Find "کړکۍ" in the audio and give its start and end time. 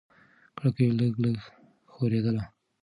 0.57-0.87